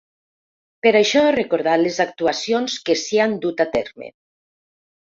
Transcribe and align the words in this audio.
Per 0.87 0.93
això 0.99 1.21
ha 1.27 1.35
recordat 1.35 1.83
les 1.83 2.01
actuacions 2.07 2.81
que 2.89 2.99
s’hi 3.05 3.25
han 3.29 3.39
dut 3.47 3.67
a 3.69 3.73
terme. 3.79 4.15